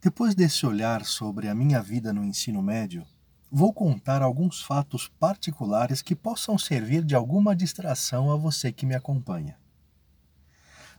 [0.00, 3.04] Depois desse olhar sobre a minha vida no ensino médio,
[3.50, 8.94] vou contar alguns fatos particulares que possam servir de alguma distração a você que me
[8.94, 9.56] acompanha.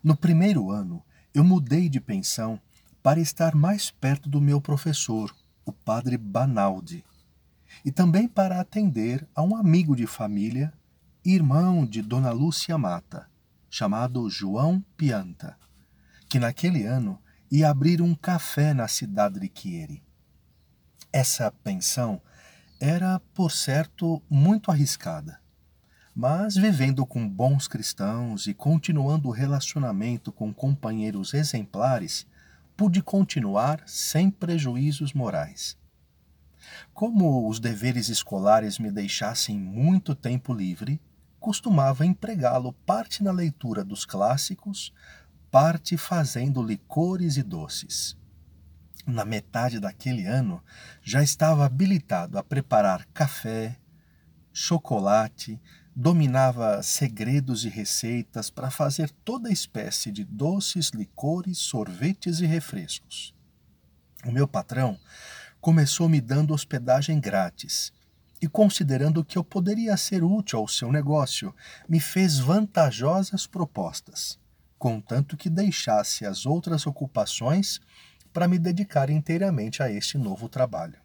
[0.04, 1.02] No primeiro ano,
[1.34, 2.60] eu mudei de pensão
[3.02, 5.34] para estar mais perto do meu professor,
[5.66, 7.06] o padre Banaldi,
[7.86, 10.74] e também para atender a um amigo de família,
[11.24, 13.29] irmão de Dona Lúcia Mata,
[13.70, 15.58] chamado João Pianta,
[16.27, 17.18] que naquele ano
[17.52, 20.04] e abrir um café na cidade de Chieri.
[21.12, 22.22] Essa pensão
[22.80, 25.40] era, por certo, muito arriscada.
[26.16, 32.28] Mas vivendo com bons cristãos e continuando o relacionamento com companheiros exemplares,
[32.76, 35.78] pude continuar sem prejuízos morais.
[36.94, 41.02] Como os deveres escolares me deixassem muito tempo livre,
[41.40, 44.94] costumava empregá-lo parte na leitura dos clássicos,
[45.52, 48.16] parte fazendo licores e doces.
[49.05, 50.63] Na metade daquele ano,
[51.02, 53.75] já estava habilitado a preparar café,
[54.53, 55.59] chocolate,
[55.95, 63.34] dominava segredos e receitas para fazer toda espécie de doces, licores, sorvetes e refrescos.
[64.25, 65.00] O meu patrão
[65.59, 67.91] começou me dando hospedagem grátis
[68.39, 71.53] e, considerando que eu poderia ser útil ao seu negócio,
[71.88, 74.39] me fez vantajosas propostas
[74.80, 77.81] contanto que deixasse as outras ocupações
[78.31, 80.97] para me dedicar inteiramente a este novo trabalho.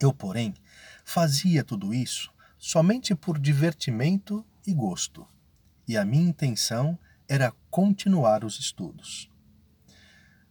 [0.00, 0.54] Eu, porém,
[1.04, 5.26] fazia tudo isso somente por divertimento e gosto,
[5.88, 6.96] e a minha intenção
[7.28, 9.28] era continuar os estudos.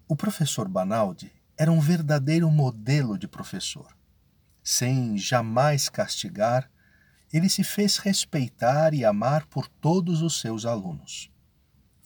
[0.08, 3.96] O professor Banaldi era um verdadeiro modelo de professor.
[4.62, 6.70] Sem jamais castigar,
[7.32, 11.32] ele se fez respeitar e amar por todos os seus alunos.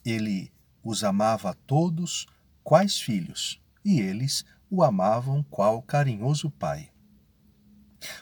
[0.06, 0.54] Ele
[0.84, 2.28] os amava a todos,
[2.64, 6.92] quais filhos, e eles o amavam qual carinhoso pai.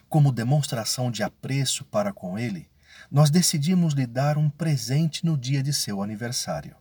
[0.07, 2.69] Como demonstração de apreço para com ele,
[3.11, 6.77] nós decidimos lhe dar um presente no dia de seu aniversário.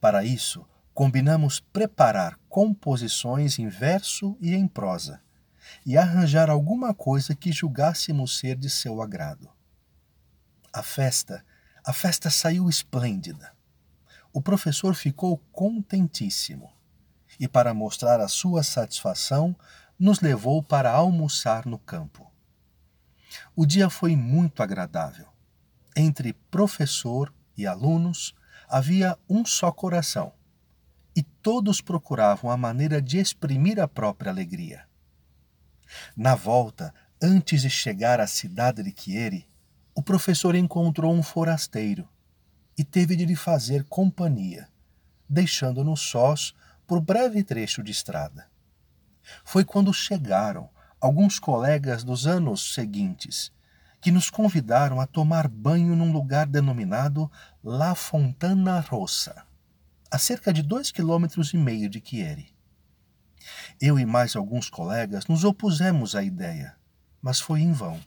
[0.00, 0.64] Para isso,
[0.94, 5.20] combinamos preparar composições em verso e em prosa,
[5.84, 9.50] e arranjar alguma coisa que julgássemos ser de seu agrado.
[10.72, 11.44] A festa,
[11.84, 13.52] a festa saiu esplêndida
[14.32, 16.72] o professor ficou contentíssimo
[17.38, 19.56] e, para mostrar a sua satisfação,
[19.98, 22.30] nos levou para almoçar no campo.
[23.54, 25.26] O dia foi muito agradável.
[25.96, 28.34] Entre professor e alunos
[28.68, 30.32] havia um só coração
[31.14, 34.86] e todos procuravam a maneira de exprimir a própria alegria.
[36.16, 39.48] Na volta, antes de chegar à cidade de Chieri,
[39.94, 42.08] o professor encontrou um forasteiro
[42.76, 44.68] e teve de lhe fazer companhia,
[45.28, 46.54] deixando-nos sós
[46.86, 48.48] por breve trecho de estrada.
[49.44, 50.68] Foi quando chegaram
[51.00, 53.52] alguns colegas dos anos seguintes
[54.00, 57.30] que nos convidaram a tomar banho num lugar denominado
[57.62, 59.44] La Fontana Rossa,
[60.10, 62.52] a cerca de dois quilômetros e meio de Chieri.
[63.80, 66.76] Eu e mais alguns colegas nos opusemos à ideia,
[67.22, 68.00] mas foi em vão.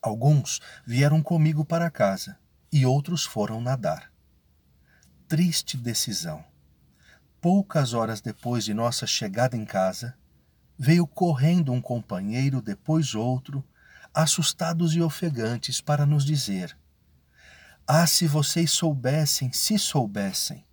[0.00, 2.38] Alguns vieram comigo para casa
[2.72, 4.12] e outros foram nadar.
[5.26, 6.44] Triste decisão.
[7.40, 10.16] Poucas horas depois de nossa chegada em casa,
[10.78, 13.64] veio correndo um companheiro, depois outro,
[14.14, 16.76] assustados e ofegantes, para nos dizer:
[17.86, 20.64] Ah, se vocês soubessem, se soubessem!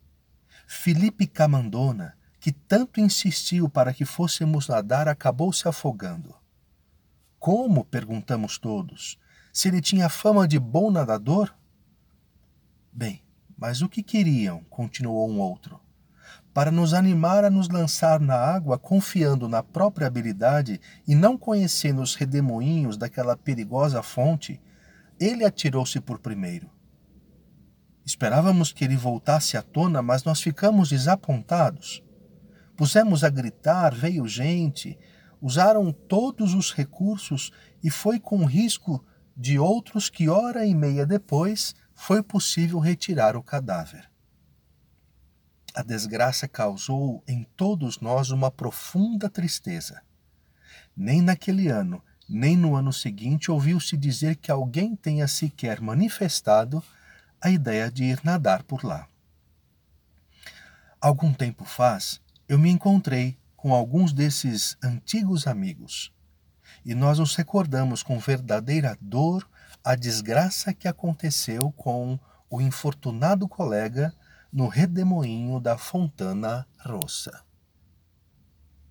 [0.67, 6.35] Felipe Camandona, que tanto insistiu para que fôssemos nadar, acabou se afogando.
[7.39, 7.85] Como?
[7.85, 9.19] perguntamos todos.
[9.53, 11.55] Se ele tinha fama de bom nadador?
[12.97, 13.21] Bem,
[13.57, 14.63] mas o que queriam?
[14.69, 15.81] continuou um outro.
[16.53, 22.01] Para nos animar a nos lançar na água, confiando na própria habilidade e não conhecendo
[22.01, 24.61] os redemoinhos daquela perigosa fonte,
[25.19, 26.69] ele atirou-se por primeiro.
[28.05, 32.01] Esperávamos que ele voltasse à tona, mas nós ficamos desapontados.
[32.77, 34.97] Pusemos a gritar, veio gente,
[35.41, 37.51] usaram todos os recursos
[37.83, 39.03] e foi com risco
[39.35, 44.07] de outros que, hora e meia depois, foi possível retirar o cadáver.
[45.73, 50.01] A desgraça causou em todos nós uma profunda tristeza.
[50.95, 56.83] Nem naquele ano, nem no ano seguinte ouviu-se dizer que alguém tenha sequer manifestado
[57.41, 59.07] a ideia de ir nadar por lá.
[60.99, 66.13] Algum tempo faz, eu me encontrei com alguns desses antigos amigos
[66.85, 69.47] e nós nos recordamos com verdadeira dor
[69.83, 72.19] a desgraça que aconteceu com
[72.49, 74.13] o infortunado colega
[74.51, 77.44] no redemoinho da Fontana Rossa.